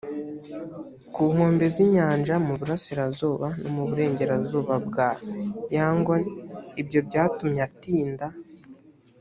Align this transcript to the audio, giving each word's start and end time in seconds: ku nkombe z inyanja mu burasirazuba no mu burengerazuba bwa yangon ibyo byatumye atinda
ku 1.13 1.21
nkombe 1.31 1.65
z 1.73 1.75
inyanja 1.85 2.35
mu 2.45 2.53
burasirazuba 2.59 3.47
no 3.61 3.69
mu 3.75 3.83
burengerazuba 3.89 4.75
bwa 4.87 5.07
yangon 5.75 6.21
ibyo 6.81 6.99
byatumye 7.07 7.59
atinda 7.69 8.25